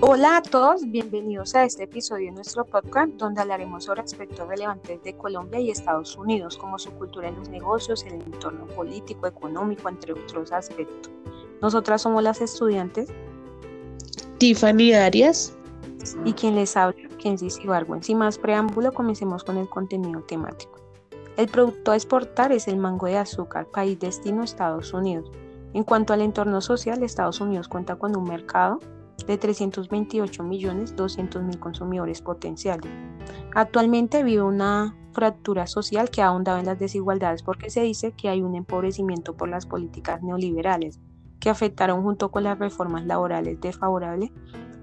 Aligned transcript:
Hola 0.00 0.36
a 0.36 0.42
todos, 0.42 0.88
bienvenidos 0.88 1.56
a 1.56 1.64
este 1.64 1.82
episodio 1.82 2.26
de 2.26 2.32
nuestro 2.36 2.64
podcast 2.64 3.14
donde 3.14 3.40
hablaremos 3.40 3.82
sobre 3.82 4.02
aspectos 4.02 4.46
relevantes 4.46 5.02
de 5.02 5.16
Colombia 5.16 5.58
y 5.58 5.72
Estados 5.72 6.16
Unidos, 6.16 6.56
como 6.56 6.78
su 6.78 6.92
cultura 6.92 7.26
en 7.26 7.34
los 7.34 7.48
negocios, 7.48 8.04
el 8.04 8.14
entorno 8.14 8.66
político, 8.66 9.26
económico, 9.26 9.88
entre 9.88 10.12
otros 10.12 10.52
aspectos. 10.52 11.12
Nosotras 11.60 12.02
somos 12.02 12.22
las 12.22 12.40
estudiantes 12.40 13.08
Tiffany 14.38 14.94
Arias 14.94 15.56
y 16.24 16.32
quien 16.32 16.54
les 16.54 16.76
habla, 16.76 17.08
Kenzie 17.18 17.50
Sibargüen. 17.50 18.00
Sin 18.00 18.18
más 18.18 18.38
preámbulo, 18.38 18.92
comencemos 18.92 19.42
con 19.42 19.56
el 19.56 19.68
contenido 19.68 20.20
temático. 20.22 20.78
El 21.36 21.48
producto 21.48 21.90
a 21.90 21.96
exportar 21.96 22.52
es 22.52 22.68
el 22.68 22.76
mango 22.76 23.08
de 23.08 23.18
azúcar, 23.18 23.66
país 23.66 23.98
destino 23.98 24.44
Estados 24.44 24.92
Unidos. 24.92 25.28
En 25.74 25.82
cuanto 25.82 26.12
al 26.12 26.20
entorno 26.20 26.60
social, 26.60 27.02
Estados 27.02 27.40
Unidos 27.40 27.66
cuenta 27.66 27.96
con 27.96 28.16
un 28.16 28.22
mercado 28.22 28.78
de 29.28 29.36
328 29.36 30.42
millones 30.42 30.96
200 30.96 31.42
mil 31.42 31.60
consumidores 31.60 32.22
potenciales. 32.22 32.90
Actualmente 33.54 34.24
vive 34.24 34.42
una 34.42 34.96
fractura 35.12 35.66
social 35.66 36.10
que 36.10 36.22
ha 36.22 36.28
ahondado 36.28 36.58
en 36.58 36.66
las 36.66 36.78
desigualdades 36.78 37.42
porque 37.42 37.70
se 37.70 37.82
dice 37.82 38.12
que 38.12 38.30
hay 38.30 38.42
un 38.42 38.56
empobrecimiento 38.56 39.36
por 39.36 39.50
las 39.50 39.66
políticas 39.66 40.22
neoliberales 40.22 40.98
que 41.40 41.50
afectaron 41.50 42.02
junto 42.02 42.30
con 42.30 42.44
las 42.44 42.58
reformas 42.58 43.04
laborales 43.04 43.60
desfavorables 43.60 44.30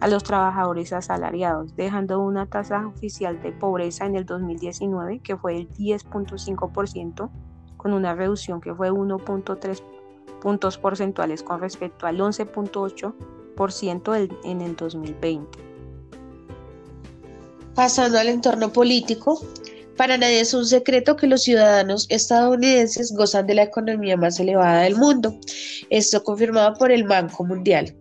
a 0.00 0.08
los 0.08 0.24
trabajadores 0.24 0.94
asalariados, 0.94 1.76
dejando 1.76 2.18
una 2.20 2.46
tasa 2.46 2.86
oficial 2.86 3.42
de 3.42 3.52
pobreza 3.52 4.06
en 4.06 4.16
el 4.16 4.24
2019 4.24 5.18
que 5.18 5.36
fue 5.36 5.58
el 5.58 5.68
10.5%, 5.68 7.30
con 7.76 7.92
una 7.92 8.14
reducción 8.14 8.62
que 8.62 8.74
fue 8.74 8.90
1.3 8.90 9.82
puntos 10.40 10.78
porcentuales 10.78 11.42
con 11.42 11.60
respecto 11.60 12.06
al 12.06 12.18
11.8% 12.18 13.39
en 14.44 14.60
el 14.60 14.76
2020. 14.76 15.58
Pasando 17.74 18.18
al 18.18 18.28
entorno 18.28 18.72
político, 18.72 19.40
para 19.96 20.16
nadie 20.16 20.40
es 20.40 20.54
un 20.54 20.64
secreto 20.64 21.16
que 21.16 21.26
los 21.26 21.42
ciudadanos 21.42 22.06
estadounidenses 22.08 23.12
gozan 23.12 23.46
de 23.46 23.54
la 23.54 23.64
economía 23.64 24.16
más 24.16 24.40
elevada 24.40 24.82
del 24.82 24.96
mundo, 24.96 25.34
esto 25.90 26.24
confirmado 26.24 26.74
por 26.74 26.90
el 26.90 27.04
Banco 27.04 27.44
Mundial. 27.44 27.94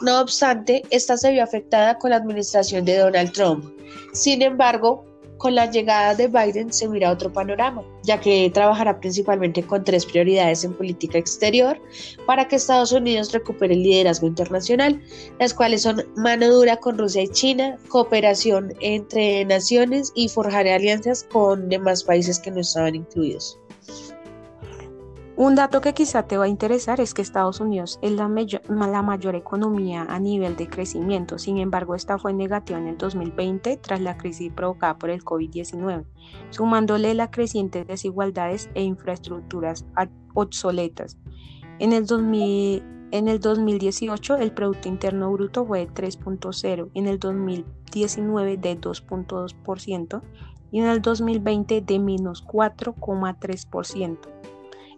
No 0.00 0.20
obstante, 0.20 0.82
esta 0.90 1.16
se 1.16 1.30
vio 1.30 1.44
afectada 1.44 1.98
con 1.98 2.10
la 2.10 2.16
administración 2.16 2.84
de 2.84 2.98
Donald 2.98 3.32
Trump. 3.32 3.64
Sin 4.12 4.42
embargo, 4.42 5.04
con 5.44 5.54
la 5.54 5.70
llegada 5.70 6.14
de 6.14 6.28
Biden 6.28 6.72
se 6.72 6.88
mira 6.88 7.10
otro 7.10 7.30
panorama, 7.30 7.82
ya 8.02 8.18
que 8.18 8.50
trabajará 8.54 8.98
principalmente 8.98 9.62
con 9.62 9.84
tres 9.84 10.06
prioridades 10.06 10.64
en 10.64 10.72
política 10.72 11.18
exterior 11.18 11.78
para 12.24 12.48
que 12.48 12.56
Estados 12.56 12.92
Unidos 12.92 13.30
recupere 13.30 13.74
el 13.74 13.82
liderazgo 13.82 14.26
internacional, 14.26 15.02
las 15.38 15.52
cuales 15.52 15.82
son 15.82 16.02
mano 16.16 16.48
dura 16.48 16.78
con 16.78 16.96
Rusia 16.96 17.24
y 17.24 17.28
China, 17.28 17.76
cooperación 17.88 18.72
entre 18.80 19.44
naciones 19.44 20.12
y 20.14 20.30
forjar 20.30 20.66
alianzas 20.66 21.26
con 21.30 21.68
demás 21.68 22.04
países 22.04 22.38
que 22.38 22.50
no 22.50 22.60
estaban 22.60 22.94
incluidos. 22.94 23.58
Un 25.36 25.56
dato 25.56 25.80
que 25.80 25.94
quizá 25.94 26.28
te 26.28 26.36
va 26.36 26.44
a 26.44 26.48
interesar 26.48 27.00
es 27.00 27.12
que 27.12 27.20
Estados 27.20 27.58
Unidos 27.58 27.98
es 28.02 28.12
la, 28.12 28.28
mayor 28.28 29.34
economía 29.34 30.06
a 30.08 30.20
nivel 30.20 30.54
de 30.54 30.68
crecimiento, 30.68 31.38
sin 31.38 31.58
embargo 31.58 31.96
esta 31.96 32.18
fue 32.18 32.32
negativa 32.32 32.78
en 32.78 32.86
el 32.86 32.96
2020 32.96 33.76
tras 33.78 34.00
la 34.00 34.16
crisis 34.16 34.52
provocada 34.52 34.96
por 34.96 35.10
el 35.10 35.24
COVID-19, 35.24 36.04
sumándole 36.50 37.14
las 37.14 37.30
crecientes 37.30 37.84
desigualdades 37.84 38.70
e 38.74 38.84
infraestructuras 38.84 39.84
obsoletas. 40.34 41.18
En 41.80 41.92
el, 41.92 42.06
en 43.10 43.26
el 43.26 43.40
2018 43.40 44.36
el 44.36 44.52
Producto 44.52 44.88
Interno 44.88 45.32
Bruto 45.32 45.66
fue 45.66 45.80
de 45.80 45.88
3.0, 45.92 46.90
en 46.94 47.08
el 47.08 47.18
2019 47.18 48.56
de 48.56 48.80
2.2% 48.80 50.22
y 50.70 50.78
en 50.78 50.86
el 50.86 51.02
2020 51.02 51.80
de 51.80 51.98
menos 51.98 52.46
4,3%. 52.46 54.33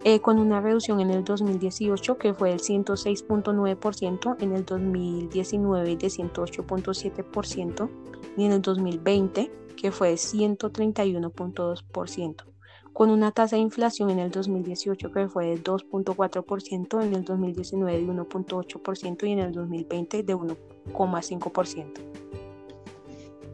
Eh, 0.09 0.21
con 0.21 0.39
una 0.39 0.61
reducción 0.61 1.01
en 1.01 1.11
el 1.11 1.25
2018 1.25 2.17
que 2.17 2.33
fue 2.33 2.51
del 2.51 2.61
106.9%, 2.61 4.37
en 4.39 4.53
el 4.53 4.65
2019 4.65 5.97
de 5.97 6.07
108.7% 6.07 7.91
y 8.37 8.45
en 8.45 8.53
el 8.53 8.63
2020 8.63 9.51
que 9.77 9.91
fue 9.91 10.11
de 10.11 10.15
131.2%, 10.15 12.45
con 12.93 13.11
una 13.11 13.33
tasa 13.33 13.57
de 13.57 13.63
inflación 13.63 14.11
en 14.11 14.21
el 14.21 14.31
2018 14.31 15.11
que 15.11 15.27
fue 15.27 15.47
de 15.47 15.61
2.4%, 15.61 17.03
en 17.03 17.13
el 17.13 17.25
2019 17.25 17.99
de 17.99 18.07
1.8% 18.07 19.27
y 19.27 19.33
en 19.33 19.41
el 19.41 19.51
2020 19.51 20.23
de 20.23 20.37
1.5%. 20.37 21.93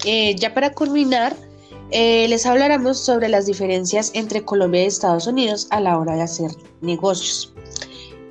Eh, 0.05 0.37
ya 0.37 0.53
para 0.53 0.75
culminar, 0.75 1.35
eh, 1.93 2.27
les 2.29 2.47
hablaremos 2.47 2.99
sobre 2.99 3.29
las 3.29 3.47
diferencias 3.47 4.11
entre 4.15 4.45
Colombia 4.45 4.83
y 4.83 4.87
Estados 4.87 5.27
Unidos 5.27 5.67
a 5.71 5.81
la 5.81 5.99
hora 5.99 6.15
de 6.15 6.23
hacer 6.23 6.51
negocios. 6.81 7.53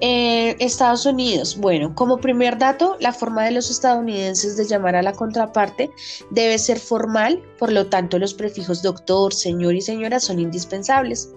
Eh, 0.04 0.56
Estados 0.58 1.06
Unidos, 1.06 1.56
bueno, 1.60 1.94
como 1.94 2.18
primer 2.18 2.58
dato, 2.58 2.98
la 3.00 3.14
forma 3.14 3.46
de 3.46 3.52
los 3.52 3.70
estadounidenses 3.70 4.58
de 4.58 4.66
llamar 4.66 4.96
a 4.96 5.04
la 5.04 5.14
contraparte 5.14 5.92
debe 6.32 6.58
ser 6.58 6.80
formal, 6.80 7.40
por 7.60 7.72
lo 7.72 7.86
tanto 7.86 8.18
los 8.18 8.34
prefijos 8.34 8.82
doctor, 8.82 9.32
señor 9.32 9.76
y 9.76 9.82
señora 9.82 10.20
son 10.20 10.40
indispensables. 10.40 11.30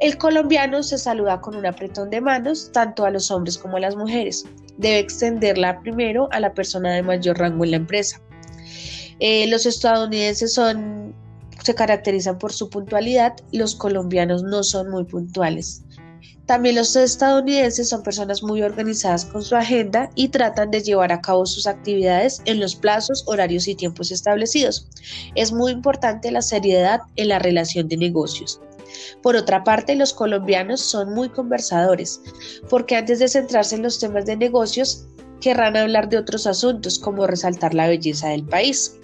El 0.00 0.18
colombiano 0.18 0.82
se 0.82 0.98
saluda 0.98 1.40
con 1.40 1.54
un 1.54 1.64
apretón 1.64 2.10
de 2.10 2.20
manos, 2.20 2.70
tanto 2.72 3.04
a 3.04 3.10
los 3.10 3.30
hombres 3.30 3.56
como 3.56 3.76
a 3.76 3.80
las 3.80 3.94
mujeres. 3.94 4.44
Debe 4.78 4.98
extenderla 4.98 5.80
primero 5.80 6.28
a 6.32 6.40
la 6.40 6.52
persona 6.54 6.94
de 6.94 7.04
mayor 7.04 7.38
rango 7.38 7.62
en 7.62 7.70
la 7.70 7.76
empresa. 7.76 8.20
Eh, 9.20 9.46
los 9.46 9.64
estadounidenses 9.64 10.54
son 10.54 11.14
se 11.62 11.74
caracterizan 11.74 12.38
por 12.38 12.52
su 12.52 12.68
puntualidad, 12.68 13.34
los 13.52 13.74
colombianos 13.74 14.42
no 14.42 14.62
son 14.62 14.90
muy 14.90 15.04
puntuales. 15.04 15.82
También 16.46 16.74
los 16.74 16.96
estadounidenses 16.96 17.88
son 17.88 18.02
personas 18.02 18.42
muy 18.42 18.62
organizadas 18.62 19.24
con 19.24 19.42
su 19.42 19.54
agenda 19.54 20.10
y 20.16 20.28
tratan 20.28 20.70
de 20.70 20.82
llevar 20.82 21.12
a 21.12 21.20
cabo 21.20 21.46
sus 21.46 21.66
actividades 21.66 22.42
en 22.46 22.58
los 22.58 22.74
plazos, 22.74 23.22
horarios 23.26 23.68
y 23.68 23.76
tiempos 23.76 24.10
establecidos. 24.10 24.88
Es 25.36 25.52
muy 25.52 25.72
importante 25.72 26.32
la 26.32 26.42
seriedad 26.42 27.00
en 27.16 27.28
la 27.28 27.38
relación 27.38 27.88
de 27.88 27.96
negocios. 27.96 28.60
Por 29.22 29.36
otra 29.36 29.62
parte, 29.62 29.94
los 29.94 30.12
colombianos 30.12 30.80
son 30.80 31.14
muy 31.14 31.28
conversadores, 31.28 32.20
porque 32.68 32.96
antes 32.96 33.20
de 33.20 33.28
centrarse 33.28 33.76
en 33.76 33.82
los 33.82 33.98
temas 33.98 34.26
de 34.26 34.36
negocios, 34.36 35.06
querrán 35.40 35.76
hablar 35.76 36.08
de 36.08 36.18
otros 36.18 36.46
asuntos 36.46 36.98
como 36.98 37.26
resaltar 37.26 37.72
la 37.72 37.86
belleza 37.88 38.28
del 38.28 38.44
país. 38.44 38.96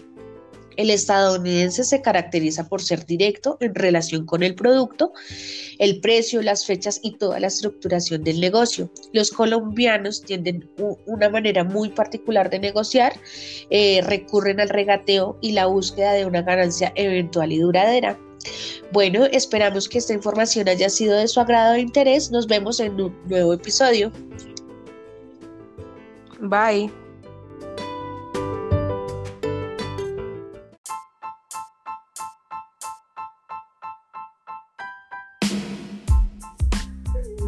El 0.78 0.90
estadounidense 0.90 1.82
se 1.82 2.00
caracteriza 2.02 2.68
por 2.68 2.80
ser 2.80 3.04
directo 3.04 3.58
en 3.60 3.74
relación 3.74 4.24
con 4.24 4.44
el 4.44 4.54
producto, 4.54 5.12
el 5.80 6.00
precio, 6.00 6.40
las 6.40 6.64
fechas 6.64 7.00
y 7.02 7.16
toda 7.16 7.40
la 7.40 7.48
estructuración 7.48 8.22
del 8.22 8.40
negocio. 8.40 8.88
Los 9.12 9.32
colombianos 9.32 10.22
tienden 10.22 10.70
una 11.04 11.28
manera 11.30 11.64
muy 11.64 11.88
particular 11.88 12.48
de 12.48 12.60
negociar, 12.60 13.14
eh, 13.70 14.02
recurren 14.04 14.60
al 14.60 14.68
regateo 14.68 15.36
y 15.40 15.50
la 15.50 15.66
búsqueda 15.66 16.12
de 16.12 16.26
una 16.26 16.42
ganancia 16.42 16.92
eventual 16.94 17.50
y 17.50 17.58
duradera. 17.58 18.16
Bueno, 18.92 19.24
esperamos 19.26 19.88
que 19.88 19.98
esta 19.98 20.14
información 20.14 20.68
haya 20.68 20.88
sido 20.90 21.16
de 21.16 21.26
su 21.26 21.40
agrado 21.40 21.74
e 21.74 21.80
interés. 21.80 22.30
Nos 22.30 22.46
vemos 22.46 22.78
en 22.78 23.00
un 23.00 23.18
nuevo 23.26 23.52
episodio. 23.52 24.12
Bye. 26.40 27.07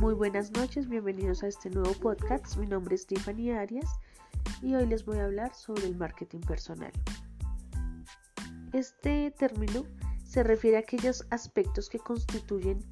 Muy 0.01 0.15
buenas 0.15 0.51
noches, 0.53 0.89
bienvenidos 0.89 1.43
a 1.43 1.49
este 1.49 1.69
nuevo 1.69 1.93
podcast. 1.93 2.57
Mi 2.57 2.67
nombre 2.67 2.95
es 2.95 3.07
Tiffany 3.07 3.51
Arias 3.51 4.01
y 4.63 4.75
hoy 4.75 4.87
les 4.87 5.05
voy 5.05 5.19
a 5.19 5.27
hablar 5.27 5.55
sobre 5.55 5.85
el 5.85 5.95
marketing 5.95 6.41
personal. 6.41 6.91
Este 8.73 9.31
término 9.33 9.85
se 10.25 10.43
refiere 10.43 10.79
a 10.79 10.81
aquellos 10.81 11.27
aspectos 11.29 11.91
que 11.91 11.99
constituyen 11.99 12.83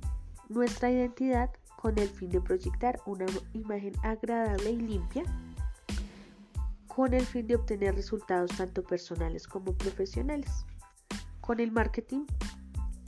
nuestra 0.50 0.90
identidad 0.90 1.49
con 1.81 1.99
el 1.99 2.10
fin 2.10 2.28
de 2.28 2.43
proyectar 2.43 3.00
una 3.06 3.25
imagen 3.54 3.94
agradable 4.02 4.72
y 4.72 4.76
limpia, 4.76 5.22
con 6.88 7.14
el 7.14 7.25
fin 7.25 7.46
de 7.46 7.56
obtener 7.56 7.94
resultados 7.94 8.50
tanto 8.54 8.82
personales 8.82 9.49
como 9.49 9.72
profesionales. 9.72 10.66
Con 11.40 11.58
el 11.58 11.72
marketing 11.72 12.26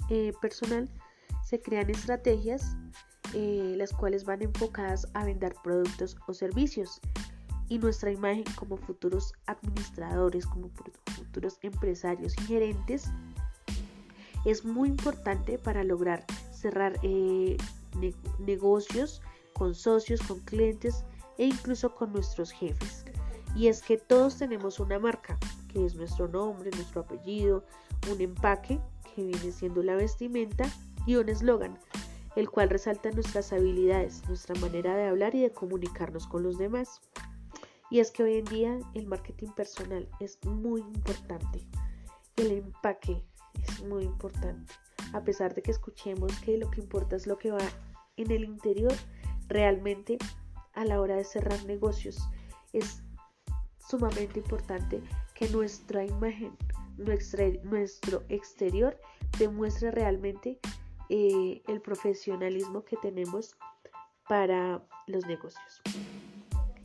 eh, 0.08 0.32
personal 0.41 0.88
se 1.44 1.61
crean 1.61 1.91
estrategias 1.91 2.79
eh, 3.35 3.75
las 3.77 3.93
cuales 3.93 4.25
van 4.25 4.43
enfocadas 4.43 5.06
a 5.15 5.25
vender 5.25 5.55
productos 5.62 6.17
o 6.27 6.35
servicios 6.35 7.00
y 7.69 7.79
nuestra 7.79 8.11
imagen 8.11 8.44
como 8.56 8.77
futuros 8.77 9.32
administradores, 9.47 10.47
como 10.47 10.71
futuros 11.17 11.59
empresarios 11.62 12.35
y 12.38 12.43
gerentes 12.43 13.11
es 14.44 14.65
muy 14.65 14.88
importante 14.88 15.59
para 15.59 15.85
lograr 15.85 16.25
cerrar 16.53 16.99
eh, 17.03 17.56
negocios 18.38 19.23
con 19.53 19.75
socios, 19.75 20.21
con 20.23 20.41
clientes 20.41 21.05
e 21.38 21.47
incluso 21.47 21.94
con 21.94 22.12
nuestros 22.12 22.50
jefes. 22.50 23.05
Y 23.55 23.67
es 23.67 23.82
que 23.82 23.99
todos 23.99 24.37
tenemos 24.38 24.79
una 24.81 24.99
marca, 24.99 25.38
que 25.73 25.85
es 25.85 25.94
nuestro 25.94 26.29
nombre, 26.29 26.71
nuestro 26.71 27.03
apellido, 27.03 27.65
un 28.11 28.21
empaque, 28.21 28.81
que 29.15 29.25
viene 29.25 29.53
siendo 29.53 29.82
la 29.82 29.97
vestimenta, 29.97 30.71
y 31.06 31.17
un 31.17 31.29
eslogan, 31.29 31.79
el 32.41 32.51
cual 32.51 32.71
resalta 32.71 33.11
nuestras 33.11 33.53
habilidades, 33.53 34.27
nuestra 34.27 34.55
manera 34.61 34.97
de 34.97 35.09
hablar 35.09 35.35
y 35.35 35.43
de 35.43 35.53
comunicarnos 35.53 36.27
con 36.27 36.43
los 36.43 36.57
demás. 36.57 37.03
Y 37.91 38.01
es 38.01 38.11
que 38.11 38.23
hoy 38.23 38.39
en 38.39 38.47
día 38.47 38.79
el 38.95 39.07
marketing 39.07 39.49
personal 39.49 40.09
es 40.21 40.39
muy 40.47 40.81
importante. 40.81 41.67
El 42.37 42.53
empaque 42.53 43.23
es 43.63 43.85
muy 43.85 44.05
importante. 44.05 44.73
A 45.13 45.23
pesar 45.23 45.55
de 45.55 45.61
que 45.61 45.71
escuchemos 45.71 46.33
que 46.41 46.57
lo 46.57 46.71
que 46.71 46.81
importa 46.81 47.15
es 47.15 47.27
lo 47.27 47.37
que 47.37 47.51
va 47.51 47.69
en 48.17 48.31
el 48.31 48.45
interior, 48.45 48.95
realmente 49.49 50.17
a 50.73 50.85
la 50.87 50.99
hora 51.01 51.17
de 51.17 51.25
cerrar 51.25 51.63
negocios 51.67 52.27
es 52.73 53.03
sumamente 53.87 54.39
importante 54.39 55.03
que 55.35 55.49
nuestra 55.51 56.07
imagen, 56.07 56.57
nuestro 56.97 58.23
exterior 58.31 58.99
demuestre 59.39 59.91
realmente 59.91 60.59
eh, 61.11 61.61
el 61.67 61.81
profesionalismo 61.81 62.85
que 62.85 62.97
tenemos 62.97 63.57
para 64.29 64.81
los 65.09 65.27
negocios. 65.27 65.83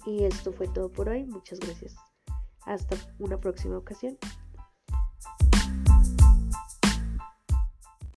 Y 0.08 0.24
esto 0.24 0.52
fue 0.52 0.68
todo 0.68 0.92
por 0.92 1.10
hoy. 1.10 1.26
Muchas 1.26 1.60
gracias. 1.60 1.96
Hasta 2.66 2.98
una 3.20 3.40
próxima 3.40 3.78
ocasión. 3.78 4.18